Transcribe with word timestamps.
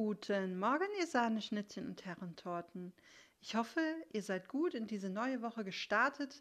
Guten 0.00 0.60
Morgen, 0.60 0.86
ihr 1.00 1.08
Sahneschnittchen 1.08 1.88
und 1.88 2.06
Herrentorten. 2.06 2.92
Ich 3.40 3.56
hoffe, 3.56 3.80
ihr 4.12 4.22
seid 4.22 4.46
gut 4.46 4.74
in 4.74 4.86
diese 4.86 5.10
neue 5.10 5.42
Woche 5.42 5.64
gestartet 5.64 6.40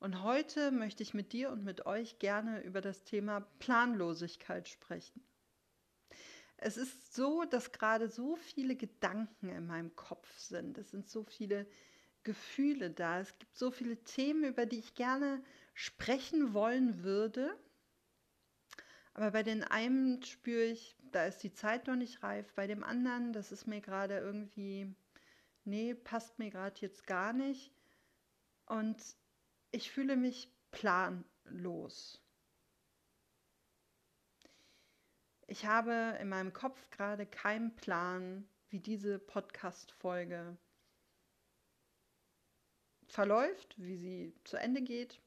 und 0.00 0.22
heute 0.22 0.70
möchte 0.70 1.02
ich 1.02 1.12
mit 1.12 1.34
dir 1.34 1.50
und 1.50 1.62
mit 1.62 1.84
euch 1.84 2.18
gerne 2.18 2.62
über 2.62 2.80
das 2.80 3.04
Thema 3.04 3.40
Planlosigkeit 3.58 4.66
sprechen. 4.66 5.22
Es 6.56 6.78
ist 6.78 7.14
so, 7.14 7.44
dass 7.44 7.70
gerade 7.70 8.08
so 8.08 8.34
viele 8.36 8.76
Gedanken 8.76 9.50
in 9.50 9.66
meinem 9.66 9.94
Kopf 9.94 10.38
sind. 10.38 10.78
Es 10.78 10.90
sind 10.90 11.06
so 11.06 11.22
viele 11.22 11.66
Gefühle 12.22 12.88
da. 12.88 13.20
Es 13.20 13.38
gibt 13.38 13.58
so 13.58 13.70
viele 13.70 14.02
Themen, 14.04 14.42
über 14.44 14.64
die 14.64 14.78
ich 14.78 14.94
gerne 14.94 15.44
sprechen 15.74 16.54
wollen 16.54 17.02
würde. 17.02 17.54
Aber 19.12 19.32
bei 19.32 19.42
den 19.42 19.64
einen 19.64 20.22
spüre 20.22 20.64
ich, 20.64 20.96
da 21.16 21.24
ist 21.24 21.42
die 21.42 21.54
Zeit 21.54 21.86
noch 21.86 21.96
nicht 21.96 22.22
reif. 22.22 22.52
Bei 22.52 22.66
dem 22.66 22.84
anderen, 22.84 23.32
das 23.32 23.50
ist 23.50 23.66
mir 23.66 23.80
gerade 23.80 24.18
irgendwie, 24.18 24.94
nee, 25.64 25.94
passt 25.94 26.38
mir 26.38 26.50
gerade 26.50 26.78
jetzt 26.80 27.06
gar 27.06 27.32
nicht. 27.32 27.72
Und 28.66 29.02
ich 29.70 29.90
fühle 29.90 30.16
mich 30.16 30.52
planlos. 30.72 32.22
Ich 35.46 35.64
habe 35.64 36.18
in 36.20 36.28
meinem 36.28 36.52
Kopf 36.52 36.90
gerade 36.90 37.24
keinen 37.24 37.74
Plan, 37.76 38.46
wie 38.68 38.80
diese 38.80 39.18
Podcast-Folge 39.18 40.58
verläuft, 43.06 43.74
wie 43.78 43.96
sie 43.96 44.34
zu 44.44 44.58
Ende 44.58 44.82
geht 44.82 45.18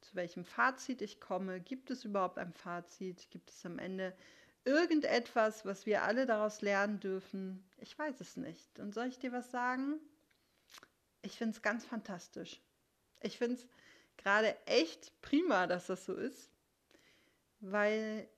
zu 0.00 0.14
welchem 0.14 0.44
Fazit 0.44 1.02
ich 1.02 1.20
komme. 1.20 1.60
Gibt 1.60 1.90
es 1.90 2.04
überhaupt 2.04 2.38
ein 2.38 2.52
Fazit? 2.52 3.30
Gibt 3.30 3.50
es 3.50 3.66
am 3.66 3.78
Ende 3.78 4.16
irgendetwas, 4.68 5.64
was 5.64 5.86
wir 5.86 6.02
alle 6.02 6.26
daraus 6.26 6.60
lernen 6.60 7.00
dürfen? 7.00 7.66
Ich 7.78 7.98
weiß 7.98 8.20
es 8.20 8.36
nicht. 8.36 8.78
Und 8.78 8.92
soll 8.92 9.06
ich 9.06 9.18
dir 9.18 9.32
was 9.32 9.50
sagen? 9.50 9.98
Ich 11.22 11.38
finde 11.38 11.56
es 11.56 11.62
ganz 11.62 11.86
fantastisch. 11.86 12.60
Ich 13.20 13.38
finde 13.38 13.54
es 13.54 13.66
gerade 14.18 14.54
echt 14.66 15.18
prima, 15.22 15.66
dass 15.66 15.86
das 15.86 16.04
so 16.04 16.14
ist, 16.14 16.52
weil 17.60 18.28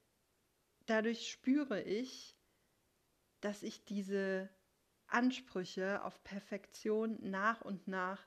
dadurch 0.87 1.29
spüre 1.31 1.83
ich, 1.83 2.37
dass 3.41 3.63
ich 3.65 3.85
diese 3.85 4.49
Ansprüche 5.09 6.03
auf 6.05 6.23
Perfektion 6.23 7.19
nach 7.21 7.61
und 7.63 7.89
nach 7.89 8.25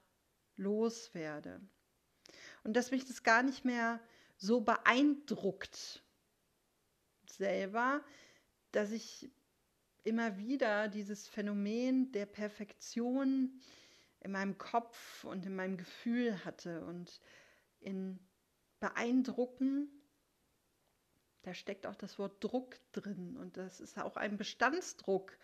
loswerde 0.58 1.62
und 2.64 2.74
dass 2.74 2.92
mich 2.92 3.06
das 3.06 3.24
gar 3.24 3.44
nicht 3.44 3.64
mehr 3.64 4.00
so 4.38 4.62
beeindruckt 4.62 6.04
selber, 7.36 8.04
dass 8.72 8.92
ich 8.92 9.30
immer 10.04 10.38
wieder 10.38 10.88
dieses 10.88 11.28
Phänomen 11.28 12.12
der 12.12 12.26
Perfektion 12.26 13.62
in 14.20 14.32
meinem 14.32 14.58
Kopf 14.58 15.24
und 15.24 15.46
in 15.46 15.56
meinem 15.56 15.78
Gefühl 15.78 16.44
hatte 16.46 16.86
und 16.86 17.22
in 17.80 18.20
beeindrucken, 18.80 19.90
da 21.44 21.54
steckt 21.54 21.86
auch 21.88 21.96
das 21.96 22.20
Wort 22.20 22.44
Druck 22.44 22.80
drin 22.92 23.38
und 23.38 23.58
das 23.58 23.80
ist 23.80 23.98
auch 23.98 24.18
ein 24.18 24.38
Bestandsdruck. 24.38 25.38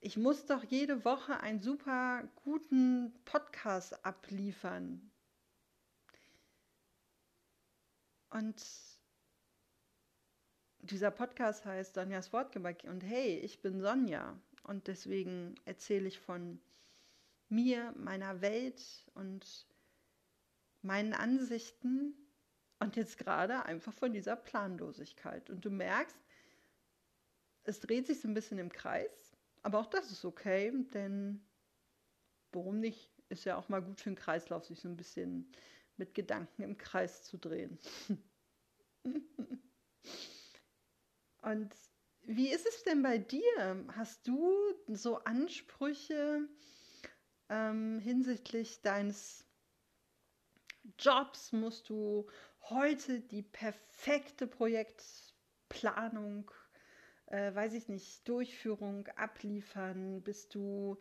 Ich 0.00 0.16
muss 0.16 0.46
doch 0.46 0.64
jede 0.64 1.04
Woche 1.04 1.40
einen 1.40 1.60
super 1.60 2.28
guten 2.44 3.14
Podcast 3.24 4.04
abliefern. 4.04 5.10
Und 8.30 8.62
dieser 10.82 11.10
Podcast 11.10 11.64
heißt 11.64 11.94
Sonjas 11.94 12.32
Wortgebäck 12.32 12.84
und 12.88 13.02
hey, 13.02 13.38
ich 13.38 13.62
bin 13.62 13.80
Sonja 13.80 14.38
und 14.64 14.88
deswegen 14.88 15.54
erzähle 15.64 16.08
ich 16.08 16.18
von 16.18 16.60
mir, 17.48 17.92
meiner 17.96 18.40
Welt 18.40 18.82
und 19.14 19.66
meinen 20.82 21.12
Ansichten 21.12 22.14
und 22.80 22.96
jetzt 22.96 23.16
gerade 23.18 23.64
einfach 23.64 23.92
von 23.92 24.12
dieser 24.12 24.34
Planlosigkeit. 24.34 25.50
Und 25.50 25.64
du 25.64 25.70
merkst, 25.70 26.16
es 27.64 27.78
dreht 27.78 28.08
sich 28.08 28.20
so 28.20 28.26
ein 28.26 28.34
bisschen 28.34 28.58
im 28.58 28.72
Kreis, 28.72 29.36
aber 29.62 29.78
auch 29.78 29.86
das 29.86 30.10
ist 30.10 30.24
okay, 30.24 30.72
denn 30.92 31.46
warum 32.50 32.80
nicht? 32.80 33.08
Ist 33.28 33.44
ja 33.44 33.56
auch 33.56 33.68
mal 33.68 33.82
gut 33.82 34.00
für 34.00 34.10
den 34.10 34.16
Kreislauf, 34.16 34.66
sich 34.66 34.80
so 34.80 34.88
ein 34.88 34.96
bisschen 34.96 35.50
mit 35.96 36.14
Gedanken 36.14 36.62
im 36.62 36.76
Kreis 36.76 37.22
zu 37.22 37.38
drehen. 37.38 37.78
Und 41.42 41.74
wie 42.22 42.48
ist 42.48 42.66
es 42.66 42.84
denn 42.84 43.02
bei 43.02 43.18
dir? 43.18 43.84
Hast 43.96 44.26
du 44.28 44.54
so 44.86 45.18
Ansprüche 45.24 46.48
ähm, 47.48 47.98
hinsichtlich 47.98 48.80
deines 48.82 49.44
Jobs? 50.98 51.52
Musst 51.52 51.88
du 51.88 52.28
heute 52.70 53.20
die 53.20 53.42
perfekte 53.42 54.46
Projektplanung, 54.46 56.48
äh, 57.26 57.52
weiß 57.52 57.74
ich 57.74 57.88
nicht, 57.88 58.28
Durchführung 58.28 59.08
abliefern? 59.16 60.22
Bist 60.22 60.54
du 60.54 60.96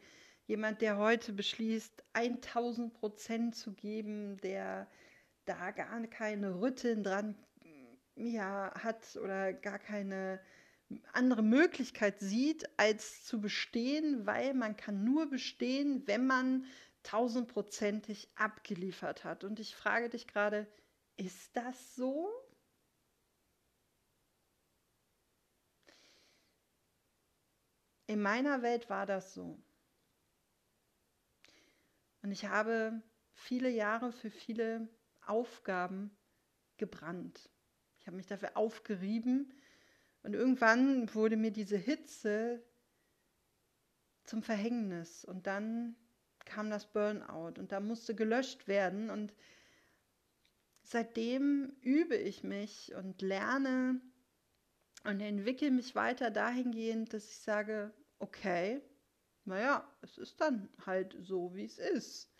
jemand, 0.47 0.81
der 0.81 0.97
heute 0.97 1.33
beschließt, 1.33 2.03
1000 2.13 2.95
Prozent 2.95 3.55
zu 3.55 3.73
geben, 3.73 4.37
der 4.41 4.89
da 5.45 5.69
gar 5.69 6.07
keine 6.07 6.59
Rütteln 6.59 7.03
dran 7.03 7.35
ja, 8.15 8.73
hat 8.75 9.15
oder 9.17 9.53
gar 9.53 9.79
keine 9.79 10.39
andere 11.13 11.43
Möglichkeit 11.43 12.19
sieht, 12.19 12.67
als 12.77 13.23
zu 13.23 13.39
bestehen, 13.39 14.25
weil 14.25 14.53
man 14.53 14.75
kann 14.75 15.03
nur 15.03 15.29
bestehen, 15.29 16.05
wenn 16.07 16.27
man 16.27 16.65
tausendprozentig 17.03 18.29
abgeliefert 18.35 19.23
hat. 19.23 19.43
Und 19.43 19.59
ich 19.59 19.75
frage 19.75 20.09
dich 20.09 20.27
gerade, 20.27 20.67
ist 21.17 21.55
das 21.55 21.95
so? 21.95 22.29
In 28.07 28.21
meiner 28.21 28.61
Welt 28.61 28.89
war 28.89 29.05
das 29.05 29.33
so. 29.33 29.57
Und 32.21 32.31
ich 32.31 32.45
habe 32.45 33.01
viele 33.33 33.69
Jahre 33.69 34.11
für 34.11 34.29
viele 34.29 34.89
Aufgaben 35.21 36.15
gebrannt. 36.77 37.49
Ich 38.01 38.07
habe 38.07 38.17
mich 38.17 38.25
dafür 38.25 38.57
aufgerieben. 38.57 39.53
Und 40.23 40.33
irgendwann 40.33 41.13
wurde 41.13 41.37
mir 41.37 41.51
diese 41.51 41.77
Hitze 41.77 42.63
zum 44.23 44.41
Verhängnis. 44.41 45.23
Und 45.23 45.45
dann 45.45 45.95
kam 46.45 46.71
das 46.71 46.91
Burnout. 46.91 47.59
Und 47.59 47.71
da 47.71 47.79
musste 47.79 48.15
gelöscht 48.15 48.67
werden. 48.67 49.11
Und 49.11 49.35
seitdem 50.81 51.75
übe 51.81 52.15
ich 52.15 52.43
mich 52.43 52.93
und 52.95 53.21
lerne 53.21 54.01
und 55.03 55.21
entwickle 55.21 55.69
mich 55.69 55.93
weiter 55.93 56.31
dahingehend, 56.31 57.13
dass 57.13 57.29
ich 57.29 57.37
sage, 57.37 57.93
okay, 58.17 58.81
naja, 59.45 59.87
es 60.01 60.17
ist 60.17 60.41
dann 60.41 60.69
halt 60.87 61.15
so, 61.19 61.53
wie 61.53 61.65
es 61.65 61.77
ist. 61.77 62.31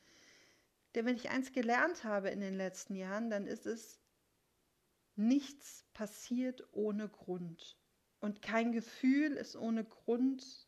Denn 0.96 1.06
wenn 1.06 1.16
ich 1.16 1.30
eins 1.30 1.52
gelernt 1.52 2.04
habe 2.04 2.30
in 2.30 2.42
den 2.42 2.56
letzten 2.56 2.96
Jahren, 2.96 3.30
dann 3.30 3.46
ist 3.46 3.68
es, 3.68 4.01
Nichts 5.16 5.86
passiert 5.94 6.68
ohne 6.72 7.10
Grund. 7.10 7.78
Und 8.20 8.42
kein 8.42 8.72
Gefühl 8.72 9.32
ist 9.34 9.56
ohne 9.56 9.84
Grund 9.84 10.68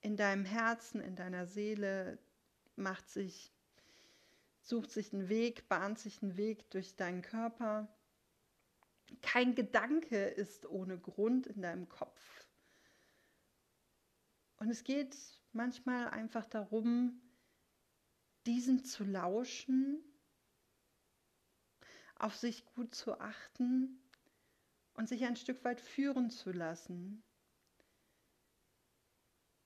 in 0.00 0.16
deinem 0.16 0.44
Herzen, 0.44 1.00
in 1.00 1.14
deiner 1.14 1.46
Seele, 1.46 2.18
macht 2.76 3.08
sich, 3.08 3.52
sucht 4.60 4.90
sich 4.90 5.12
einen 5.12 5.28
Weg, 5.28 5.68
bahnt 5.68 5.98
sich 5.98 6.22
einen 6.22 6.36
Weg 6.36 6.68
durch 6.70 6.96
deinen 6.96 7.22
Körper. 7.22 7.88
Kein 9.20 9.54
Gedanke 9.54 10.24
ist 10.24 10.66
ohne 10.66 10.98
Grund 10.98 11.46
in 11.46 11.62
deinem 11.62 11.88
Kopf. 11.88 12.46
Und 14.56 14.70
es 14.70 14.84
geht 14.84 15.16
manchmal 15.52 16.08
einfach 16.08 16.46
darum, 16.46 17.20
diesen 18.46 18.84
zu 18.84 19.04
lauschen 19.04 20.02
auf 22.22 22.36
sich 22.36 22.64
gut 22.74 22.94
zu 22.94 23.18
achten 23.20 24.00
und 24.94 25.08
sich 25.08 25.24
ein 25.24 25.36
Stück 25.36 25.64
weit 25.64 25.80
führen 25.80 26.30
zu 26.30 26.52
lassen. 26.52 27.22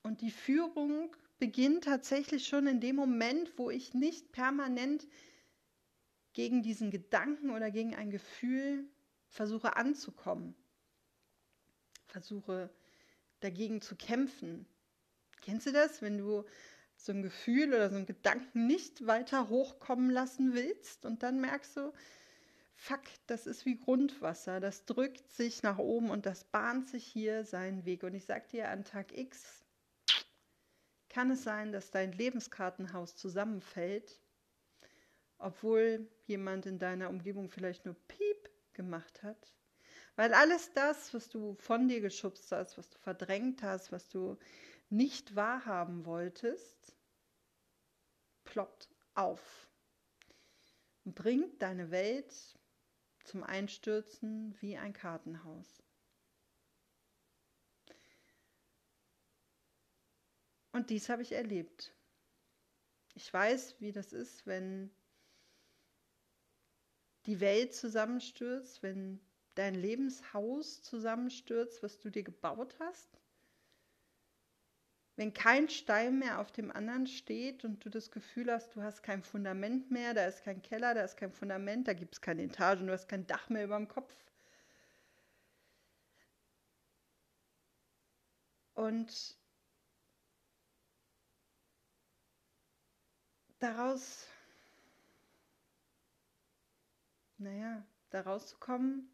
Und 0.03 0.23
die 0.23 0.31
Führung 0.31 1.14
beginnt 1.38 1.85
tatsächlich 1.85 2.47
schon 2.47 2.67
in 2.67 2.81
dem 2.81 2.97
Moment, 2.97 3.58
wo 3.58 3.70
ich 3.70 3.93
nicht 3.93 4.32
permanent 4.32 5.06
gegen 6.32 6.62
diesen 6.62 6.91
Gedanken 6.91 7.50
oder 7.50 7.70
gegen 7.70 7.94
ein 7.94 8.11
Gefühl 8.11 8.88
versuche 9.29 9.76
anzukommen, 9.76 10.55
versuche 12.06 12.70
dagegen 13.41 13.82
zu 13.82 13.97
kämpfen. 13.97 14.67
Kennst 15.43 15.67
du 15.67 15.73
das, 15.73 16.00
wenn 16.00 16.17
du 16.17 16.44
so 16.97 17.12
ein 17.12 17.23
Gefühl 17.23 17.69
oder 17.69 17.91
so 17.91 17.97
einen 17.97 18.06
Gedanken 18.06 18.67
nicht 18.67 19.06
weiter 19.06 19.50
hochkommen 19.50 20.11
lassen 20.11 20.55
willst 20.55 21.05
und 21.05 21.23
dann 21.23 21.41
merkst 21.41 21.76
du, 21.76 21.93
fuck, 22.76 23.02
das 23.26 23.46
ist 23.46 23.64
wie 23.64 23.78
Grundwasser, 23.78 24.61
das 24.61 24.84
drückt 24.84 25.32
sich 25.32 25.62
nach 25.62 25.78
oben 25.78 26.11
und 26.11 26.26
das 26.26 26.44
bahnt 26.44 26.88
sich 26.88 27.05
hier 27.05 27.44
seinen 27.44 27.84
Weg. 27.84 28.02
Und 28.02 28.14
ich 28.14 28.26
sag 28.26 28.49
dir, 28.49 28.69
an 28.69 28.84
Tag 28.84 29.17
X 29.17 29.64
kann 31.08 31.31
es 31.31 31.43
sein, 31.43 31.73
dass 31.73 31.90
dein 31.90 32.12
Lebenskartenhaus 32.12 33.17
zusammenfällt, 33.17 34.20
obwohl 35.38 36.08
jemand 36.26 36.67
in 36.67 36.78
deiner 36.78 37.08
Umgebung 37.08 37.49
vielleicht 37.49 37.87
nur 37.87 37.96
Piep 38.06 38.50
gemacht 38.75 39.22
hat. 39.22 39.52
Weil 40.14 40.32
alles 40.34 40.72
das, 40.72 41.12
was 41.14 41.29
du 41.29 41.55
von 41.55 41.88
dir 41.88 42.00
geschubst 42.00 42.52
hast, 42.52 42.79
was 42.79 42.90
du 42.90 42.99
verdrängt 42.99 43.62
hast, 43.62 43.93
was 43.93 44.08
du 44.08 44.38
nicht 44.88 45.34
wahrhaben 45.34 46.05
wolltest, 46.05 46.94
ploppt 48.44 48.88
auf 49.14 49.69
und 51.05 51.14
bringt 51.14 51.61
deine 51.62 51.90
Welt 51.90 52.56
zum 53.26 53.43
Einstürzen 53.43 54.56
wie 54.61 54.76
ein 54.76 54.93
Kartenhaus. 54.93 55.82
Und 60.73 60.90
dies 60.90 61.08
habe 61.08 61.23
ich 61.23 61.32
erlebt. 61.32 61.94
Ich 63.14 63.32
weiß, 63.32 63.81
wie 63.81 63.93
das 63.93 64.12
ist, 64.12 64.46
wenn 64.46 64.90
die 67.25 67.40
Welt 67.40 67.75
zusammenstürzt, 67.75 68.82
wenn 68.82 69.20
dein 69.55 69.75
Lebenshaus 69.75 70.82
zusammenstürzt, 70.82 71.82
was 71.82 71.99
du 71.99 72.11
dir 72.11 72.22
gebaut 72.22 72.76
hast. 72.79 73.08
Wenn 75.17 75.33
kein 75.33 75.71
Stein 75.71 76.19
mehr 76.19 76.41
auf 76.41 76.53
dem 76.53 76.71
anderen 76.71 77.07
steht 77.07 77.65
und 77.65 77.83
du 77.85 77.89
das 77.89 78.11
Gefühl 78.11 78.53
hast, 78.53 78.77
du 78.77 78.83
hast 78.83 79.03
kein 79.03 79.23
Fundament 79.23 79.91
mehr, 79.91 80.13
da 80.13 80.27
ist 80.27 80.45
kein 80.45 80.61
Keller, 80.63 80.95
da 80.95 81.03
ist 81.03 81.17
kein 81.17 81.33
Fundament, 81.33 81.89
da 81.89 81.95
gibt 81.95 82.15
es 82.15 82.21
keine 82.21 82.43
Etage 82.43 82.81
und 82.81 82.89
du 82.89 82.93
hast 82.93 83.09
kein 83.09 83.27
Dach 83.27 83.49
mehr 83.49 83.65
über 83.65 83.77
dem 83.77 83.89
Kopf. 83.89 84.15
Und 88.75 89.39
daraus, 93.59 94.27
naja, 97.39 97.87
da 98.11 98.21
rauszukommen, 98.21 99.11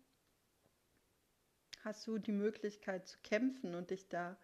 hast 1.84 2.08
du 2.08 2.18
die 2.18 2.32
Möglichkeit 2.32 3.06
zu 3.06 3.18
kämpfen 3.22 3.76
und 3.76 3.90
dich 3.90 4.08
da 4.08 4.36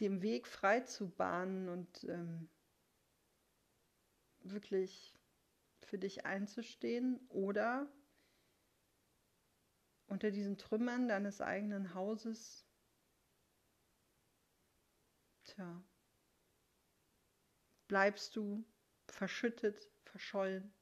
dem 0.00 0.22
Weg 0.22 0.46
frei 0.46 0.80
zu 0.80 1.08
bahnen 1.08 1.68
und 1.68 2.04
ähm, 2.04 2.48
wirklich 4.40 5.14
für 5.80 5.98
dich 5.98 6.26
einzustehen 6.26 7.20
oder 7.28 7.88
unter 10.06 10.30
diesen 10.30 10.58
Trümmern 10.58 11.08
deines 11.08 11.40
eigenen 11.40 11.94
Hauses, 11.94 12.66
tja, 15.44 15.82
bleibst 17.88 18.36
du 18.36 18.64
verschüttet, 19.06 19.90
verschollen 20.04 20.72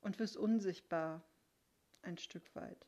und 0.00 0.18
wirst 0.18 0.36
unsichtbar 0.36 1.22
ein 2.02 2.18
Stück 2.18 2.54
weit. 2.54 2.86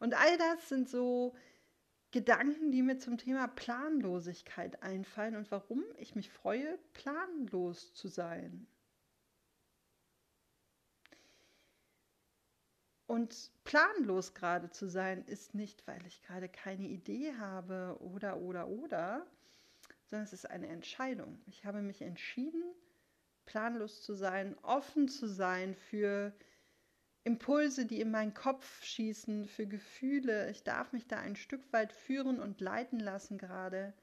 Und 0.00 0.14
all 0.14 0.36
das 0.38 0.68
sind 0.68 0.88
so 0.88 1.34
Gedanken, 2.12 2.70
die 2.70 2.82
mir 2.82 2.98
zum 2.98 3.16
Thema 3.18 3.48
Planlosigkeit 3.48 4.82
einfallen 4.82 5.34
und 5.34 5.50
warum 5.50 5.82
ich 5.98 6.14
mich 6.14 6.30
freue, 6.30 6.78
planlos 6.92 7.94
zu 7.94 8.08
sein. 8.08 8.66
Und 13.06 13.50
planlos 13.64 14.34
gerade 14.34 14.70
zu 14.70 14.88
sein, 14.88 15.24
ist 15.26 15.54
nicht, 15.54 15.86
weil 15.86 16.04
ich 16.06 16.22
gerade 16.22 16.48
keine 16.48 16.86
Idee 16.86 17.34
habe 17.36 17.96
oder, 18.00 18.38
oder, 18.38 18.68
oder, 18.68 19.26
sondern 20.06 20.24
es 20.24 20.32
ist 20.32 20.48
eine 20.50 20.68
Entscheidung. 20.68 21.40
Ich 21.46 21.64
habe 21.64 21.82
mich 21.82 22.02
entschieden, 22.02 22.62
planlos 23.46 24.02
zu 24.02 24.14
sein, 24.14 24.56
offen 24.62 25.08
zu 25.08 25.26
sein 25.26 25.74
für 25.74 26.32
Impulse, 27.24 27.86
die 27.86 28.00
in 28.00 28.10
meinen 28.10 28.34
Kopf 28.34 28.82
schießen, 28.82 29.46
für 29.46 29.66
Gefühle. 29.66 30.50
Ich 30.50 30.64
darf 30.64 30.92
mich 30.92 31.06
da 31.06 31.18
ein 31.18 31.36
Stück 31.36 31.72
weit 31.72 31.92
führen 31.92 32.40
und 32.40 32.60
leiten 32.60 32.98
lassen 32.98 33.38
gerade 33.38 33.94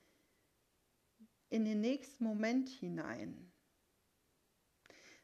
in 1.50 1.66
den 1.66 1.81
nächsten 1.81 2.24
Moment 2.24 2.69
hinein. 2.69 3.51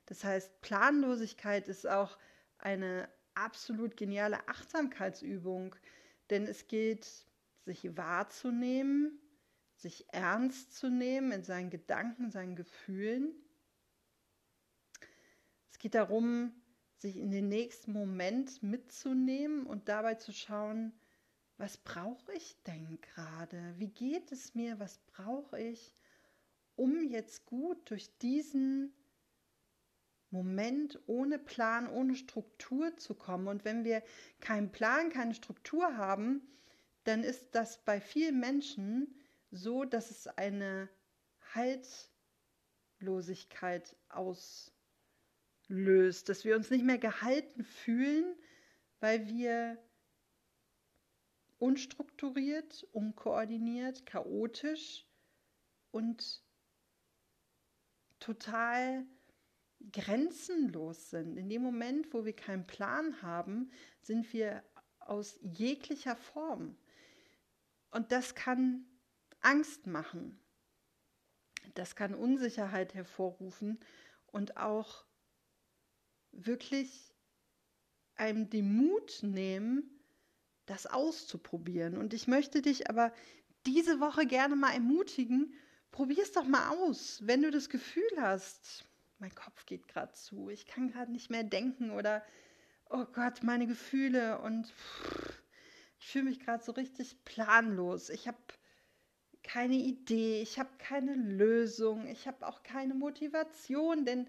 Das 0.07 0.23
heißt, 0.23 0.61
Planlosigkeit 0.61 1.67
ist 1.67 1.87
auch 1.87 2.17
eine 2.57 3.09
absolut 3.33 3.97
geniale 3.97 4.47
Achtsamkeitsübung, 4.47 5.75
denn 6.29 6.47
es 6.47 6.67
geht, 6.67 7.25
sich 7.65 7.97
wahrzunehmen, 7.97 9.19
sich 9.75 10.05
ernst 10.13 10.75
zu 10.75 10.89
nehmen 10.89 11.31
in 11.31 11.43
seinen 11.43 11.69
Gedanken, 11.69 12.29
seinen 12.29 12.55
Gefühlen. 12.55 13.33
Es 15.71 15.79
geht 15.79 15.95
darum, 15.95 16.53
sich 17.05 17.17
in 17.17 17.29
den 17.29 17.49
nächsten 17.49 17.93
Moment 17.93 18.63
mitzunehmen 18.63 19.67
und 19.67 19.89
dabei 19.89 20.15
zu 20.15 20.33
schauen, 20.33 20.91
was 21.57 21.77
brauche 21.77 22.33
ich 22.33 22.57
denn 22.63 22.99
gerade? 22.99 23.75
Wie 23.77 23.89
geht 23.89 24.31
es 24.31 24.55
mir? 24.55 24.79
Was 24.79 24.97
brauche 25.05 25.61
ich, 25.61 25.95
um 26.75 27.03
jetzt 27.03 27.45
gut 27.45 27.91
durch 27.91 28.17
diesen 28.17 28.91
Moment 30.31 30.99
ohne 31.05 31.37
Plan, 31.37 31.87
ohne 31.87 32.15
Struktur 32.15 32.97
zu 32.97 33.13
kommen? 33.13 33.47
Und 33.47 33.65
wenn 33.65 33.83
wir 33.83 34.01
keinen 34.39 34.71
Plan, 34.71 35.11
keine 35.11 35.35
Struktur 35.35 35.97
haben, 35.97 36.41
dann 37.03 37.23
ist 37.23 37.53
das 37.53 37.85
bei 37.85 38.01
vielen 38.01 38.39
Menschen 38.39 39.13
so, 39.51 39.85
dass 39.85 40.09
es 40.09 40.25
eine 40.25 40.89
Haltlosigkeit 41.53 43.95
auslöst, 45.65 46.29
dass 46.29 46.45
wir 46.45 46.55
uns 46.55 46.69
nicht 46.69 46.85
mehr 46.85 46.97
gehalten 46.97 47.63
fühlen, 47.63 48.35
weil 48.99 49.27
wir 49.27 49.77
unstrukturiert, 51.57 52.85
unkoordiniert, 52.91 54.05
chaotisch 54.05 55.05
und 55.91 56.43
total 58.19 59.05
grenzenlos 59.91 61.09
sind. 61.09 61.37
In 61.37 61.49
dem 61.49 61.61
Moment, 61.61 62.13
wo 62.13 62.25
wir 62.25 62.35
keinen 62.35 62.67
Plan 62.67 63.21
haben, 63.21 63.71
sind 64.01 64.31
wir 64.33 64.63
aus 64.99 65.39
jeglicher 65.41 66.15
Form. 66.15 66.77
Und 67.91 68.11
das 68.11 68.35
kann 68.35 68.85
Angst 69.41 69.87
machen. 69.87 70.39
Das 71.75 71.95
kann 71.95 72.13
Unsicherheit 72.13 72.93
hervorrufen 72.93 73.79
und 74.27 74.57
auch 74.57 75.05
wirklich 76.35 77.13
einem 78.15 78.49
den 78.49 78.75
Mut 78.75 79.19
nehmen, 79.23 79.89
das 80.65 80.87
auszuprobieren. 80.87 81.97
Und 81.97 82.13
ich 82.13 82.27
möchte 82.27 82.61
dich 82.61 82.89
aber 82.89 83.13
diese 83.65 83.99
Woche 83.99 84.25
gerne 84.25 84.55
mal 84.55 84.73
ermutigen, 84.73 85.53
probier 85.91 86.23
es 86.23 86.31
doch 86.31 86.45
mal 86.45 86.69
aus, 86.69 87.25
wenn 87.25 87.41
du 87.41 87.51
das 87.51 87.69
Gefühl 87.69 88.09
hast, 88.17 88.85
mein 89.19 89.33
Kopf 89.33 89.65
geht 89.65 89.87
gerade 89.87 90.13
zu, 90.13 90.49
ich 90.49 90.65
kann 90.67 90.89
gerade 90.89 91.11
nicht 91.11 91.29
mehr 91.29 91.43
denken 91.43 91.91
oder 91.91 92.23
oh 92.89 93.05
Gott, 93.05 93.43
meine 93.43 93.65
Gefühle 93.65 94.39
und 94.39 94.67
pff, 94.67 95.41
ich 95.99 96.07
fühle 96.07 96.25
mich 96.25 96.39
gerade 96.39 96.63
so 96.63 96.71
richtig 96.73 97.23
planlos. 97.25 98.09
Ich 98.09 98.27
habe 98.27 98.37
keine 99.41 99.75
Idee, 99.75 100.41
ich 100.41 100.59
habe 100.59 100.69
keine 100.77 101.15
Lösung, 101.15 102.07
ich 102.07 102.27
habe 102.27 102.45
auch 102.47 102.63
keine 102.63 102.93
Motivation, 102.93 104.05
denn 104.05 104.27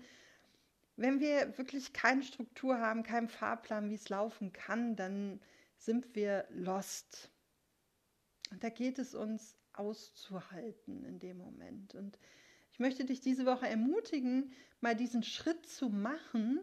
wenn 0.96 1.20
wir 1.20 1.56
wirklich 1.58 1.92
keine 1.92 2.22
Struktur 2.22 2.78
haben, 2.78 3.02
keinen 3.02 3.28
Fahrplan, 3.28 3.90
wie 3.90 3.94
es 3.94 4.08
laufen 4.08 4.52
kann, 4.52 4.96
dann 4.96 5.40
sind 5.76 6.14
wir 6.14 6.46
lost. 6.50 7.30
Und 8.50 8.64
da 8.64 8.70
geht 8.70 8.98
es 8.98 9.14
uns 9.14 9.56
auszuhalten 9.74 11.04
in 11.04 11.18
dem 11.18 11.36
Moment. 11.36 11.94
Und 11.94 12.18
ich 12.72 12.78
möchte 12.78 13.04
dich 13.04 13.20
diese 13.20 13.46
Woche 13.46 13.68
ermutigen, 13.68 14.52
mal 14.80 14.94
diesen 14.94 15.22
Schritt 15.22 15.66
zu 15.66 15.90
machen 15.90 16.60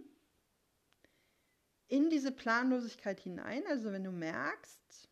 in 1.88 2.10
diese 2.10 2.32
Planlosigkeit 2.32 3.20
hinein. 3.20 3.64
Also 3.68 3.92
wenn 3.92 4.04
du 4.04 4.12
merkst, 4.12 5.10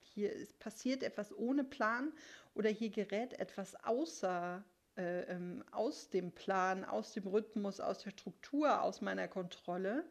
hier 0.00 0.32
passiert 0.58 1.04
etwas 1.04 1.32
ohne 1.36 1.62
Plan 1.62 2.12
oder 2.54 2.70
hier 2.70 2.90
gerät 2.90 3.34
etwas 3.34 3.76
außer 3.84 4.64
äh, 4.98 5.22
ähm, 5.22 5.64
aus 5.70 6.10
dem 6.10 6.32
Plan, 6.32 6.84
aus 6.84 7.12
dem 7.12 7.26
Rhythmus, 7.26 7.80
aus 7.80 8.00
der 8.00 8.10
Struktur, 8.10 8.82
aus 8.82 9.00
meiner 9.00 9.28
Kontrolle, 9.28 10.04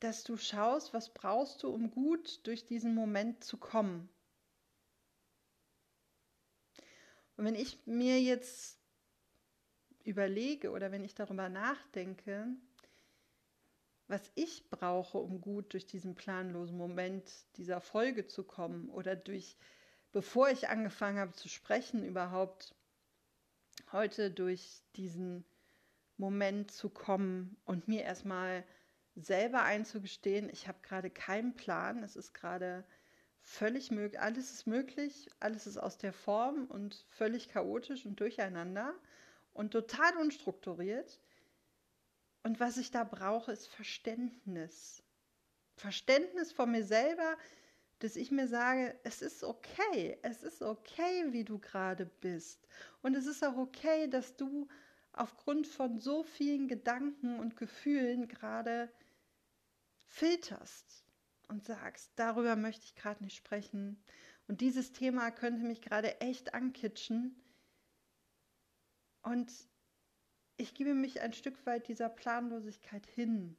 dass 0.00 0.24
du 0.24 0.36
schaust, 0.36 0.92
was 0.92 1.14
brauchst 1.14 1.62
du, 1.62 1.70
um 1.70 1.90
gut 1.90 2.46
durch 2.46 2.66
diesen 2.66 2.94
Moment 2.94 3.42
zu 3.44 3.56
kommen. 3.56 4.08
Und 7.36 7.44
wenn 7.44 7.54
ich 7.54 7.86
mir 7.86 8.20
jetzt 8.20 8.80
überlege 10.02 10.72
oder 10.72 10.90
wenn 10.90 11.04
ich 11.04 11.14
darüber 11.14 11.48
nachdenke, 11.48 12.48
was 14.08 14.32
ich 14.34 14.68
brauche, 14.70 15.18
um 15.18 15.40
gut 15.40 15.72
durch 15.72 15.86
diesen 15.86 16.16
planlosen 16.16 16.76
Moment 16.76 17.30
dieser 17.56 17.80
Folge 17.80 18.26
zu 18.26 18.42
kommen 18.42 18.88
oder 18.88 19.14
durch, 19.14 19.56
bevor 20.12 20.48
ich 20.50 20.68
angefangen 20.68 21.18
habe 21.18 21.32
zu 21.32 21.48
sprechen, 21.48 22.04
überhaupt 22.04 22.74
heute 23.92 24.30
durch 24.30 24.82
diesen 24.96 25.44
Moment 26.16 26.70
zu 26.70 26.90
kommen 26.90 27.56
und 27.64 27.88
mir 27.88 28.02
erstmal 28.02 28.64
selber 29.14 29.62
einzugestehen, 29.62 30.48
ich 30.50 30.68
habe 30.68 30.78
gerade 30.82 31.10
keinen 31.10 31.54
Plan, 31.54 32.02
es 32.02 32.16
ist 32.16 32.34
gerade 32.34 32.84
völlig 33.40 33.90
möglich, 33.90 34.20
alles 34.20 34.52
ist 34.52 34.66
möglich, 34.66 35.30
alles 35.40 35.66
ist 35.66 35.78
aus 35.78 35.98
der 35.98 36.12
Form 36.12 36.66
und 36.66 37.06
völlig 37.08 37.48
chaotisch 37.48 38.04
und 38.04 38.20
durcheinander 38.20 38.94
und 39.52 39.70
total 39.70 40.16
unstrukturiert. 40.18 41.20
Und 42.42 42.60
was 42.60 42.76
ich 42.76 42.90
da 42.90 43.04
brauche, 43.04 43.52
ist 43.52 43.66
Verständnis. 43.68 45.02
Verständnis 45.76 46.52
von 46.52 46.70
mir 46.70 46.84
selber, 46.84 47.36
dass 48.00 48.16
ich 48.16 48.30
mir 48.30 48.46
sage, 48.46 48.98
es 49.04 49.22
ist 49.22 49.42
okay, 49.42 50.18
es 50.22 50.42
ist 50.42 50.62
okay, 50.62 51.32
wie 51.32 51.44
du 51.44 51.58
gerade 51.58 52.06
bist. 52.06 52.66
Und 53.02 53.16
es 53.16 53.26
ist 53.26 53.44
auch 53.44 53.56
okay, 53.56 54.08
dass 54.08 54.36
du 54.36 54.68
aufgrund 55.12 55.66
von 55.66 55.98
so 55.98 56.22
vielen 56.22 56.68
Gedanken 56.68 57.40
und 57.40 57.56
Gefühlen 57.56 58.28
gerade 58.28 58.92
filterst 60.04 61.04
und 61.48 61.64
sagst, 61.64 62.12
darüber 62.16 62.56
möchte 62.56 62.84
ich 62.84 62.94
gerade 62.94 63.24
nicht 63.24 63.36
sprechen. 63.36 64.02
Und 64.46 64.60
dieses 64.60 64.92
Thema 64.92 65.30
könnte 65.30 65.66
mich 65.66 65.82
gerade 65.82 66.20
echt 66.20 66.54
ankitschen. 66.54 67.42
Und 69.22 69.52
ich 70.56 70.74
gebe 70.74 70.94
mich 70.94 71.20
ein 71.20 71.32
Stück 71.32 71.66
weit 71.66 71.88
dieser 71.88 72.08
Planlosigkeit 72.08 73.06
hin. 73.06 73.56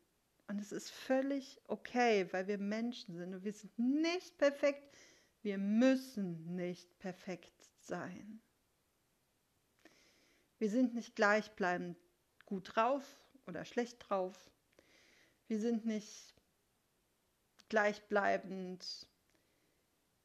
Und 0.50 0.60
es 0.60 0.72
ist 0.72 0.89
völlig 0.89 1.62
okay, 1.68 2.27
weil 2.32 2.48
wir 2.48 2.58
Menschen 2.58 3.15
sind 3.15 3.36
und 3.36 3.44
wir 3.44 3.53
sind 3.53 3.77
nicht 3.77 4.36
perfekt. 4.39 4.98
Wir 5.44 5.60
müssen 5.60 6.56
nicht 6.56 6.98
perfekt 6.98 7.53
sein. 7.82 8.41
Wir 10.58 10.72
sind 10.72 10.96
nicht 10.96 11.15
gleichbleibend 11.15 12.00
gut 12.48 12.75
drauf 12.75 13.06
oder 13.46 13.63
schlecht 13.63 14.10
drauf. 14.10 14.50
Wir 15.48 15.60
sind 15.60 15.86
nicht 15.86 16.34
gleichbleibend 17.70 19.08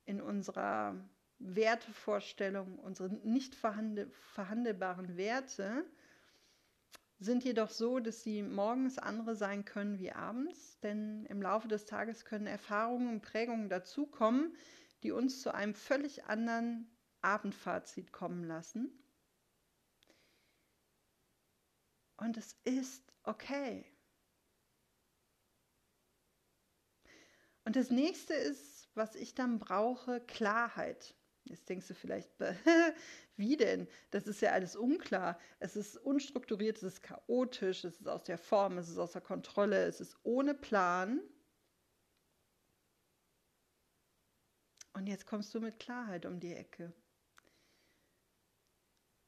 in 0.06 0.22
unserer 0.22 1.06
Wertevorstellung, 1.38 2.78
unsere 2.78 3.10
nicht 3.10 3.54
verhandelbaren 3.54 5.18
Werte 5.18 5.84
sind 7.18 7.44
jedoch 7.44 7.70
so, 7.70 8.00
dass 8.00 8.22
sie 8.22 8.42
morgens 8.42 8.98
andere 8.98 9.36
sein 9.36 9.64
können 9.64 9.98
wie 9.98 10.12
abends, 10.12 10.78
denn 10.80 11.24
im 11.26 11.40
Laufe 11.40 11.68
des 11.68 11.84
Tages 11.84 12.24
können 12.24 12.46
Erfahrungen 12.46 13.08
und 13.08 13.22
Prägungen 13.22 13.68
dazukommen, 13.68 14.56
die 15.02 15.12
uns 15.12 15.40
zu 15.40 15.54
einem 15.54 15.74
völlig 15.74 16.24
anderen 16.24 16.90
Abendfazit 17.20 18.12
kommen 18.12 18.44
lassen. 18.44 18.90
Und 22.16 22.36
es 22.36 22.56
ist 22.64 23.12
okay. 23.22 23.86
Und 27.64 27.76
das 27.76 27.90
nächste 27.90 28.34
ist, 28.34 28.88
was 28.94 29.14
ich 29.14 29.34
dann 29.34 29.58
brauche, 29.58 30.20
Klarheit. 30.20 31.14
Jetzt 31.44 31.68
denkst 31.68 31.88
du 31.88 31.94
vielleicht, 31.94 32.30
wie 33.36 33.56
denn? 33.56 33.86
Das 34.10 34.26
ist 34.26 34.40
ja 34.40 34.52
alles 34.52 34.76
unklar. 34.76 35.38
Es 35.58 35.76
ist 35.76 35.96
unstrukturiert, 35.98 36.78
es 36.78 36.82
ist 36.82 37.02
chaotisch, 37.02 37.84
es 37.84 38.00
ist 38.00 38.08
aus 38.08 38.24
der 38.24 38.38
Form, 38.38 38.78
es 38.78 38.88
ist 38.88 38.98
außer 38.98 39.20
Kontrolle, 39.20 39.84
es 39.84 40.00
ist 40.00 40.16
ohne 40.22 40.54
Plan. 40.54 41.20
Und 44.94 45.06
jetzt 45.06 45.26
kommst 45.26 45.54
du 45.54 45.60
mit 45.60 45.78
Klarheit 45.78 46.24
um 46.24 46.40
die 46.40 46.54
Ecke. 46.54 46.92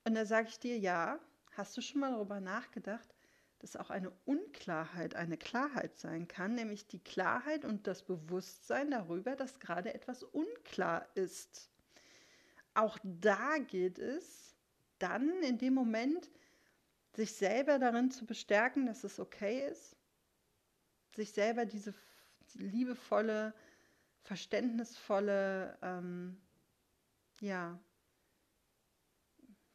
Und 0.04 0.14
da 0.14 0.24
sage 0.24 0.48
ich 0.48 0.58
dir, 0.58 0.78
ja, 0.78 1.18
hast 1.52 1.76
du 1.76 1.80
schon 1.82 2.00
mal 2.00 2.12
darüber 2.12 2.40
nachgedacht, 2.40 3.14
dass 3.58 3.76
auch 3.76 3.90
eine 3.90 4.12
Unklarheit 4.24 5.16
eine 5.16 5.36
Klarheit 5.36 5.98
sein 5.98 6.28
kann, 6.28 6.54
nämlich 6.54 6.86
die 6.86 7.02
Klarheit 7.02 7.64
und 7.64 7.86
das 7.86 8.04
Bewusstsein 8.04 8.90
darüber, 8.90 9.34
dass 9.34 9.58
gerade 9.58 9.92
etwas 9.92 10.22
unklar 10.22 11.08
ist. 11.16 11.70
Auch 12.76 12.98
da 13.02 13.56
geht 13.56 13.98
es 13.98 14.54
dann 14.98 15.42
in 15.42 15.56
dem 15.56 15.72
Moment, 15.72 16.30
sich 17.14 17.32
selber 17.32 17.78
darin 17.78 18.10
zu 18.10 18.26
bestärken, 18.26 18.84
dass 18.84 19.02
es 19.02 19.18
okay 19.18 19.66
ist, 19.70 19.96
sich 21.14 21.32
selber 21.32 21.64
diese 21.64 21.94
liebevolle, 22.52 23.54
verständnisvolle, 24.20 25.78
ähm, 25.80 26.38
ja, 27.40 27.80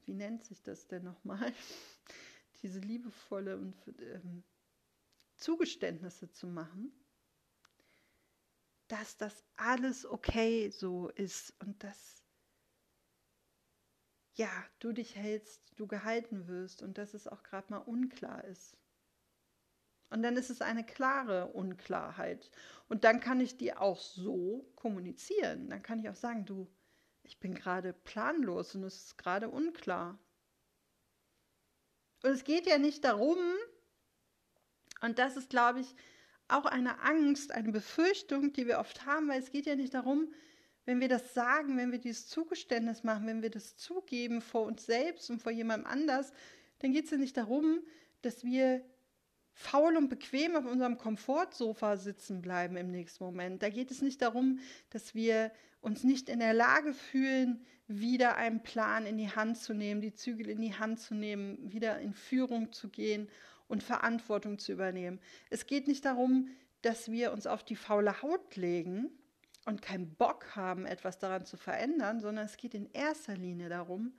wie 0.05 0.13
nennt 0.13 0.46
sich 0.46 0.62
das 0.62 0.88
denn 0.88 1.03
nochmal? 1.03 1.51
diese 2.62 2.79
liebevolle 2.79 3.58
und 3.58 3.75
ähm, 4.00 4.43
Zugeständnisse 5.38 6.29
zu 6.29 6.46
machen, 6.46 6.93
dass 8.88 9.17
das 9.17 9.43
alles 9.55 10.05
okay 10.05 10.70
so 10.70 11.10
ist 11.10 11.55
und 11.62 11.84
dass 11.84 12.21
ja, 14.41 14.65
du 14.79 14.91
dich 14.91 15.15
hältst, 15.15 15.62
du 15.75 15.86
gehalten 15.86 16.48
wirst 16.48 16.81
und 16.81 16.98
dass 16.98 17.13
es 17.13 17.27
auch 17.27 17.43
gerade 17.43 17.67
mal 17.69 17.77
unklar 17.77 18.43
ist. 18.45 18.75
Und 20.10 20.24
dann 20.24 20.36
ist 20.36 20.50
es 20.50 20.62
eine 20.62 20.83
klare 20.83 21.48
Unklarheit. 21.53 22.50
Und 22.89 23.03
dann 23.03 23.19
kann 23.19 23.39
ich 23.39 23.57
dir 23.57 23.79
auch 23.79 24.00
so 24.00 24.65
kommunizieren. 24.75 25.69
Dann 25.69 25.83
kann 25.83 26.00
ich 26.00 26.10
auch 26.10 26.15
sagen, 26.15 26.45
du, 26.45 26.67
ich 27.21 27.39
bin 27.39 27.53
gerade 27.53 27.93
planlos 27.93 28.74
und 28.74 28.83
es 28.83 28.95
ist 28.95 29.17
gerade 29.19 29.48
unklar. 29.48 30.17
Und 32.24 32.31
es 32.31 32.43
geht 32.43 32.65
ja 32.65 32.79
nicht 32.79 33.03
darum, 33.03 33.38
und 35.01 35.19
das 35.19 35.38
ist, 35.38 35.51
glaube 35.51 35.81
ich, 35.81 35.95
auch 36.48 36.65
eine 36.65 37.00
Angst, 37.01 37.51
eine 37.51 37.71
Befürchtung, 37.71 38.53
die 38.53 38.65
wir 38.65 38.79
oft 38.79 39.05
haben, 39.05 39.29
weil 39.29 39.39
es 39.39 39.51
geht 39.51 39.67
ja 39.67 39.75
nicht 39.75 39.93
darum, 39.93 40.33
wenn 40.85 41.00
wir 41.00 41.09
das 41.09 41.33
sagen, 41.33 41.77
wenn 41.77 41.91
wir 41.91 42.00
dieses 42.00 42.27
Zugeständnis 42.27 43.03
machen, 43.03 43.27
wenn 43.27 43.41
wir 43.41 43.51
das 43.51 43.77
zugeben 43.77 44.41
vor 44.41 44.65
uns 44.65 44.85
selbst 44.85 45.29
und 45.29 45.41
vor 45.41 45.51
jemandem 45.51 45.89
anders, 45.89 46.33
dann 46.79 46.91
geht 46.91 47.05
es 47.05 47.11
ja 47.11 47.17
nicht 47.17 47.38
darum, 47.38 47.81
dass 48.21 48.43
wir 48.43 48.83
faul 49.53 49.97
und 49.97 50.09
bequem 50.09 50.55
auf 50.55 50.65
unserem 50.65 50.97
Komfortsofa 50.97 51.97
sitzen 51.97 52.41
bleiben 52.41 52.77
im 52.77 52.89
nächsten 52.89 53.23
Moment. 53.23 53.61
Da 53.61 53.69
geht 53.69 53.91
es 53.91 54.01
nicht 54.01 54.21
darum, 54.21 54.59
dass 54.89 55.13
wir 55.13 55.51
uns 55.81 56.03
nicht 56.03 56.29
in 56.29 56.39
der 56.39 56.53
Lage 56.53 56.93
fühlen, 56.93 57.63
wieder 57.88 58.38
einen 58.38 58.63
Plan 58.63 59.05
in 59.05 59.17
die 59.17 59.29
Hand 59.29 59.57
zu 59.57 59.73
nehmen, 59.73 60.01
die 60.01 60.13
Zügel 60.13 60.50
in 60.50 60.61
die 60.61 60.75
Hand 60.75 61.00
zu 61.00 61.13
nehmen, 61.13 61.71
wieder 61.71 62.00
in 62.00 62.13
Führung 62.13 62.71
zu 62.71 62.89
gehen 62.89 63.29
und 63.67 63.83
Verantwortung 63.83 64.59
zu 64.59 64.71
übernehmen. 64.71 65.19
Es 65.50 65.67
geht 65.67 65.88
nicht 65.88 66.05
darum, 66.05 66.50
dass 66.81 67.11
wir 67.11 67.31
uns 67.31 67.45
auf 67.47 67.63
die 67.63 67.75
faule 67.75 68.21
Haut 68.21 68.55
legen 68.55 69.11
und 69.65 69.82
keinen 69.82 70.15
Bock 70.15 70.56
haben, 70.56 70.86
etwas 70.86 71.20
daran 71.20 71.46
zu 71.46 71.58
verändern, 71.58 72.20
sondern 72.20 72.46
es 72.46 72.58
geht 72.58 72.74
in 72.74 72.91
erster 72.91 73.36
Linie 73.36 73.70
darum, 73.70 74.13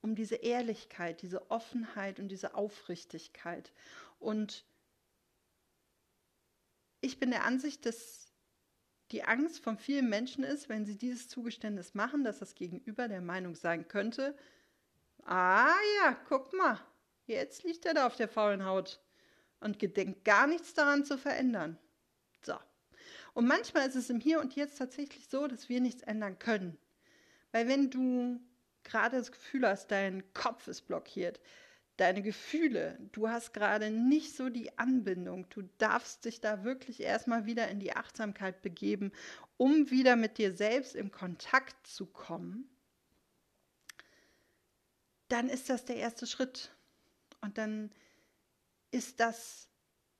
um 0.00 0.14
diese 0.14 0.36
Ehrlichkeit, 0.36 1.22
diese 1.22 1.50
Offenheit 1.50 2.18
und 2.18 2.28
diese 2.28 2.54
Aufrichtigkeit. 2.54 3.72
Und 4.18 4.64
ich 7.00 7.18
bin 7.18 7.30
der 7.30 7.44
Ansicht, 7.44 7.86
dass 7.86 8.32
die 9.10 9.24
Angst 9.24 9.60
von 9.62 9.78
vielen 9.78 10.08
Menschen 10.08 10.42
ist, 10.42 10.68
wenn 10.68 10.86
sie 10.86 10.96
dieses 10.96 11.28
Zugeständnis 11.28 11.94
machen, 11.94 12.24
dass 12.24 12.38
das 12.38 12.54
Gegenüber 12.54 13.08
der 13.08 13.20
Meinung 13.20 13.54
sein 13.54 13.86
könnte, 13.86 14.36
ah 15.24 15.74
ja, 16.00 16.16
guck 16.28 16.52
mal, 16.52 16.80
jetzt 17.26 17.62
liegt 17.62 17.86
er 17.86 17.94
da 17.94 18.06
auf 18.06 18.16
der 18.16 18.28
faulen 18.28 18.64
Haut 18.64 19.00
und 19.60 19.78
gedenkt 19.78 20.24
gar 20.24 20.46
nichts 20.46 20.74
daran 20.74 21.04
zu 21.04 21.16
verändern. 21.16 21.78
So. 22.42 22.54
Und 23.34 23.46
manchmal 23.46 23.88
ist 23.88 23.96
es 23.96 24.10
im 24.10 24.20
Hier 24.20 24.40
und 24.40 24.54
Jetzt 24.54 24.78
tatsächlich 24.78 25.28
so, 25.28 25.46
dass 25.46 25.68
wir 25.68 25.80
nichts 25.80 26.02
ändern 26.02 26.38
können. 26.38 26.78
Weil 27.52 27.68
wenn 27.68 27.90
du 27.90 28.40
gerade 28.84 29.16
das 29.16 29.32
Gefühl 29.32 29.66
hast, 29.66 29.90
dein 29.90 30.22
Kopf 30.34 30.68
ist 30.68 30.82
blockiert, 30.82 31.40
deine 31.96 32.22
Gefühle. 32.22 32.98
Du 33.12 33.28
hast 33.28 33.52
gerade 33.52 33.90
nicht 33.90 34.36
so 34.36 34.48
die 34.48 34.78
Anbindung. 34.78 35.48
Du 35.50 35.62
darfst 35.78 36.24
dich 36.24 36.40
da 36.40 36.64
wirklich 36.64 37.00
erstmal 37.00 37.46
wieder 37.46 37.68
in 37.68 37.80
die 37.80 37.94
Achtsamkeit 37.94 38.62
begeben, 38.62 39.12
um 39.56 39.90
wieder 39.90 40.16
mit 40.16 40.38
dir 40.38 40.56
selbst 40.56 40.94
in 40.94 41.10
Kontakt 41.10 41.86
zu 41.86 42.06
kommen. 42.06 42.68
Dann 45.28 45.48
ist 45.48 45.70
das 45.70 45.84
der 45.84 45.96
erste 45.96 46.26
Schritt. 46.26 46.74
Und 47.40 47.58
dann 47.58 47.92
ist 48.90 49.20
das 49.20 49.68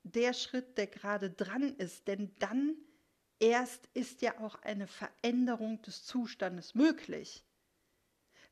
der 0.02 0.32
Schritt, 0.32 0.78
der 0.78 0.86
gerade 0.86 1.30
dran 1.30 1.74
ist. 1.76 2.06
Denn 2.06 2.34
dann 2.38 2.76
erst 3.40 3.88
ist 3.94 4.22
ja 4.22 4.38
auch 4.40 4.56
eine 4.62 4.86
Veränderung 4.86 5.82
des 5.82 6.04
Zustandes 6.04 6.74
möglich. 6.74 7.44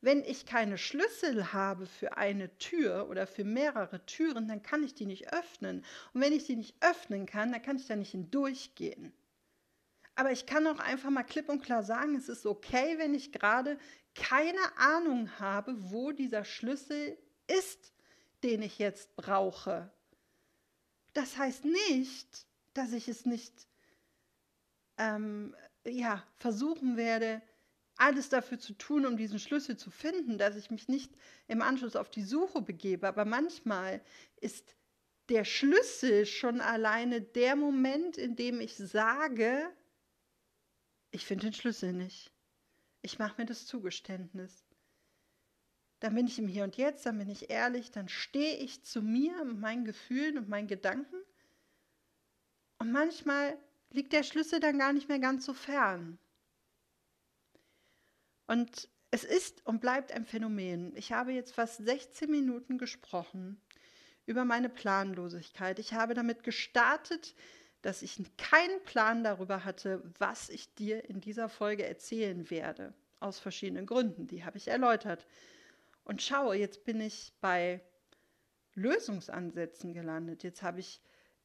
Wenn 0.01 0.25
ich 0.25 0.47
keine 0.47 0.79
Schlüssel 0.79 1.53
habe 1.53 1.87
für 1.87 2.17
eine 2.17 2.59
Tür 2.59 3.09
oder 3.09 3.27
für 3.27 3.45
mehrere 3.45 4.05
Türen, 4.05 4.49
dann 4.49 4.63
kann 4.63 4.83
ich 4.83 4.95
die 4.95 5.07
nicht 5.07 5.33
öffnen. 5.33 5.85
Und 6.13 6.21
wenn 6.21 6.33
ich 6.33 6.45
die 6.45 6.57
nicht 6.57 6.75
öffnen 6.81 7.25
kann, 7.25 7.53
dann 7.53 7.63
kann 7.63 7.77
ich 7.77 7.87
da 7.87 7.95
nicht 7.95 8.11
hindurchgehen. 8.11 9.13
Aber 10.17 10.33
ich 10.33 10.45
kann 10.45 10.67
auch 10.67 10.81
einfach 10.81 11.11
mal 11.11 11.23
klipp 11.23 11.49
und 11.49 11.63
klar 11.63 11.85
sagen, 11.85 12.17
es 12.17 12.29
ist 12.29 12.47
okay, 12.47 12.99
wenn 12.99 13.15
ich 13.15 13.33
gerade 13.33 13.79
keine 14.15 14.77
Ahnung 14.77 15.31
habe, 15.39 15.75
wo 15.91 16.13
dieser 16.13 16.45
Schlüssel 16.45 17.17
ist, 17.47 17.93
den 18.43 18.63
ich 18.63 18.79
jetzt 18.79 19.15
brauche. 19.17 19.91
Das 21.15 21.37
heißt 21.37 21.65
nicht, 21.65 22.47
dass 22.75 22.93
ich 22.93 23.09
es 23.09 23.25
nicht 23.25 23.69
ähm, 25.03 25.57
ja, 25.85 26.23
versuchen 26.39 26.97
werde, 26.97 27.43
alles 27.97 28.29
dafür 28.29 28.59
zu 28.59 28.73
tun, 28.75 29.05
um 29.05 29.17
diesen 29.17 29.39
Schlüssel 29.39 29.77
zu 29.77 29.91
finden, 29.91 30.39
dass 30.39 30.57
ich 30.57 30.71
mich 30.71 30.89
nicht 30.89 31.13
im 31.49 31.61
Anschluss 31.61 31.97
auf 31.97 32.11
die 32.11 32.23
Suche 32.23 32.63
begebe. 32.63 33.07
Aber 33.07 33.25
manchmal 33.25 34.01
ist 34.41 34.75
der 35.29 35.45
Schlüssel 35.45 36.27
schon 36.27 36.61
alleine 36.61 37.21
der 37.21 37.57
Moment, 37.57 38.17
in 38.17 38.37
dem 38.37 38.61
ich 38.61 38.77
sage, 38.77 39.69
ich 41.11 41.27
finde 41.27 41.47
den 41.47 41.53
Schlüssel 41.53 41.93
nicht. 41.93 42.33
Ich 43.03 43.19
mache 43.19 43.41
mir 43.41 43.47
das 43.47 43.67
Zugeständnis. 43.67 44.65
Dann 46.01 46.15
bin 46.15 46.27
ich 46.27 46.39
im 46.39 46.49
Hier 46.49 46.65
und 46.65 46.77
Jetzt, 46.77 47.07
dann 47.07 47.19
bin 47.19 47.29
ich 47.29 47.51
ehrlich, 47.51 47.91
dann 47.91 48.09
stehe 48.09 48.57
ich 48.57 48.83
zu 48.85 49.03
mir, 49.03 49.45
meinen 49.45 49.85
Gefühlen 49.85 50.39
und 50.39 50.49
meinen 50.49 50.67
Gedanken. 50.67 51.17
Und 52.79 52.91
manchmal 52.91 53.57
liegt 53.93 54.13
der 54.13 54.23
Schlüssel 54.23 54.61
dann 54.61 54.79
gar 54.79 54.93
nicht 54.93 55.09
mehr 55.09 55.19
ganz 55.19 55.45
so 55.45 55.55
fern. 55.55 56.19
Und 58.47 58.89
es 59.11 59.25
ist 59.25 59.65
und 59.67 59.81
bleibt 59.81 60.13
ein 60.13 60.25
Phänomen. 60.25 60.97
Ich 60.97 61.13
habe 61.13 61.33
jetzt 61.33 61.55
fast 61.55 61.85
16 61.85 62.31
Minuten 62.31 62.79
gesprochen 62.79 63.61
über 64.27 64.45
meine 64.45 64.69
Planlosigkeit. 64.69 65.79
Ich 65.79 65.93
habe 65.93 66.15
damit 66.15 66.43
gestartet, 66.43 67.35
dass 67.83 68.03
ich 68.03 68.23
keinen 68.39 68.83
Plan 68.85 69.25
darüber 69.25 69.65
hatte, 69.65 70.03
was 70.19 70.49
ich 70.49 70.75
dir 70.75 71.09
in 71.09 71.21
dieser 71.21 71.49
Folge 71.49 71.85
erzählen 71.85 72.49
werde. 72.51 72.95
Aus 73.21 73.39
verschiedenen 73.39 73.87
Gründen. 73.87 74.27
Die 74.27 74.45
habe 74.45 74.57
ich 74.57 74.69
erläutert. 74.69 75.27
Und 76.05 76.23
schaue, 76.23 76.57
jetzt 76.57 76.85
bin 76.85 77.01
ich 77.01 77.33
bei 77.41 77.81
Lösungsansätzen 78.75 79.93
gelandet. 79.93 80.43
Jetzt 80.43 80.63
habe 80.63 80.81
ich 80.81 81.01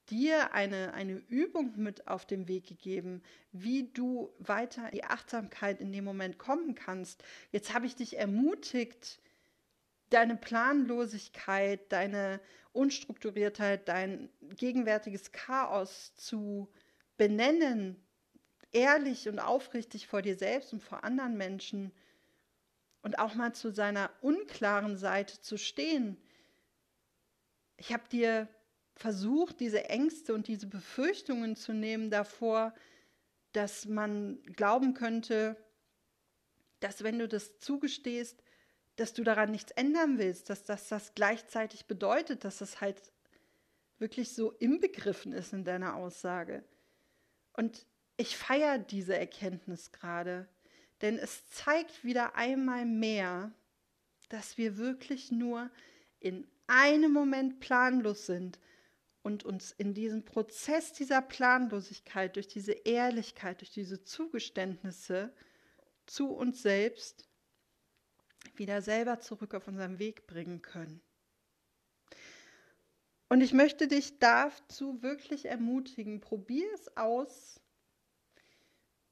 dir 0.09 0.53
eine, 0.53 0.93
eine 0.93 1.13
Übung 1.13 1.73
mit 1.77 2.07
auf 2.07 2.25
den 2.25 2.47
Weg 2.47 2.67
gegeben, 2.67 3.21
wie 3.51 3.91
du 3.91 4.33
weiter 4.39 4.89
die 4.91 5.03
Achtsamkeit 5.03 5.81
in 5.81 5.91
dem 5.91 6.03
Moment 6.03 6.37
kommen 6.37 6.75
kannst. 6.75 7.23
Jetzt 7.51 7.73
habe 7.73 7.85
ich 7.85 7.95
dich 7.95 8.17
ermutigt, 8.17 9.19
deine 10.09 10.35
Planlosigkeit, 10.37 11.91
deine 11.91 12.39
Unstrukturiertheit, 12.73 13.87
dein 13.87 14.29
gegenwärtiges 14.55 15.31
Chaos 15.31 16.13
zu 16.15 16.69
benennen, 17.17 18.01
ehrlich 18.71 19.27
und 19.27 19.39
aufrichtig 19.39 20.07
vor 20.07 20.21
dir 20.21 20.37
selbst 20.37 20.73
und 20.73 20.83
vor 20.83 21.03
anderen 21.03 21.35
Menschen 21.35 21.91
und 23.01 23.19
auch 23.19 23.35
mal 23.35 23.53
zu 23.53 23.71
seiner 23.71 24.11
unklaren 24.21 24.97
Seite 24.97 25.41
zu 25.41 25.57
stehen. 25.57 26.17
Ich 27.77 27.93
habe 27.93 28.07
dir 28.09 28.47
versucht, 28.97 29.59
diese 29.59 29.85
Ängste 29.89 30.33
und 30.33 30.47
diese 30.47 30.67
Befürchtungen 30.67 31.55
zu 31.55 31.73
nehmen 31.73 32.09
davor, 32.09 32.73
dass 33.53 33.85
man 33.85 34.41
glauben 34.43 34.93
könnte, 34.93 35.55
dass 36.79 37.03
wenn 37.03 37.19
du 37.19 37.27
das 37.27 37.59
zugestehst, 37.59 38.43
dass 38.95 39.13
du 39.13 39.23
daran 39.23 39.51
nichts 39.51 39.71
ändern 39.71 40.17
willst, 40.17 40.49
dass 40.49 40.63
das, 40.63 40.89
das 40.89 41.13
gleichzeitig 41.13 41.85
bedeutet, 41.85 42.43
dass 42.43 42.57
das 42.57 42.81
halt 42.81 43.01
wirklich 43.99 44.33
so 44.33 44.51
inbegriffen 44.51 45.31
ist 45.33 45.53
in 45.53 45.63
deiner 45.63 45.95
Aussage. 45.95 46.63
Und 47.53 47.85
ich 48.17 48.35
feiere 48.37 48.79
diese 48.79 49.17
Erkenntnis 49.17 49.91
gerade, 49.91 50.47
denn 51.01 51.17
es 51.17 51.47
zeigt 51.49 52.03
wieder 52.03 52.35
einmal 52.35 52.85
mehr, 52.85 53.51
dass 54.29 54.57
wir 54.57 54.77
wirklich 54.77 55.31
nur 55.31 55.69
in 56.19 56.47
einem 56.65 57.13
Moment 57.13 57.59
planlos 57.59 58.25
sind 58.25 58.59
und 59.27 59.43
uns 59.43 59.73
in 59.73 59.93
diesem 59.93 60.23
Prozess 60.23 60.93
dieser 60.93 61.21
Planlosigkeit, 61.21 62.37
durch 62.37 62.47
diese 62.47 62.71
Ehrlichkeit, 62.71 63.59
durch 63.59 63.71
diese 63.71 64.05
Zugeständnisse 64.05 65.33
zu 66.05 66.29
uns 66.29 66.61
selbst 66.61 67.27
wieder 68.55 68.81
selber 68.81 69.19
zurück 69.19 69.53
auf 69.53 69.67
unseren 69.67 69.99
Weg 69.99 70.27
bringen 70.27 70.61
können. 70.61 71.01
Und 73.27 73.41
ich 73.41 73.51
möchte 73.51 73.89
dich 73.89 74.17
dazu 74.19 75.03
wirklich 75.03 75.43
ermutigen, 75.43 76.21
probier 76.21 76.73
es 76.73 76.95
aus. 76.95 77.59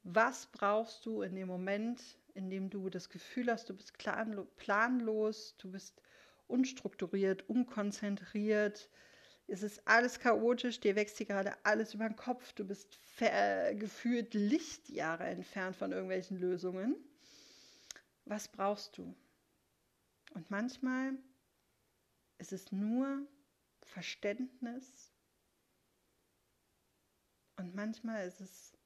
Was 0.04 0.46
brauchst 0.46 1.06
du 1.06 1.24
in 1.24 1.36
dem 1.36 1.50
Moment, 1.50 2.02
in 2.36 2.50
dem 2.50 2.70
du 2.70 2.90
das 2.90 3.10
Gefühl 3.10 3.52
hast, 3.52 3.70
du 3.70 3.74
bist 3.74 3.98
planlos, 3.98 5.58
du 5.58 5.72
bist 5.72 6.02
unstrukturiert, 6.48 7.50
unkonzentriert, 7.50 8.90
es 9.48 9.64
ist 9.64 9.88
alles 9.88 10.20
chaotisch, 10.20 10.80
dir 10.80 10.96
wächst 10.96 11.18
hier 11.18 11.28
gerade 11.28 11.56
alles 11.66 11.94
über 11.94 12.08
den 12.08 12.16
Kopf, 12.16 12.54
du 12.54 12.66
bist 12.66 13.00
gefühlt 13.18 14.34
Lichtjahre 14.34 15.26
entfernt 15.26 15.76
von 15.76 15.92
irgendwelchen 15.92 16.38
Lösungen. 16.38 16.96
Was 18.26 18.48
brauchst 18.48 18.98
du? 18.98 19.16
Und 20.34 20.50
manchmal 20.50 21.14
ist 22.40 22.52
es 22.52 22.72
nur 22.72 23.26
Verständnis 23.84 25.14
und 27.58 27.76
manchmal 27.76 28.28
ist 28.28 28.42
es 28.42 28.78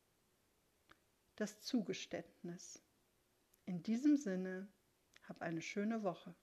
das 1.38 1.62
Zugeständnis. 1.62 2.84
In 3.66 3.82
diesem 3.82 4.18
Sinne, 4.18 4.68
hab 5.24 5.42
eine 5.42 5.62
schöne 5.62 6.04
Woche. 6.04 6.36